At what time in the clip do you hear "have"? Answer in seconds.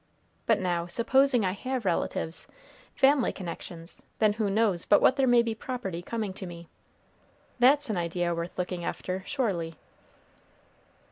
1.51-1.85